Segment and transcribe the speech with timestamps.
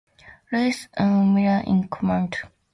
[0.51, 1.31] Louis N.
[1.35, 2.35] Miller in command.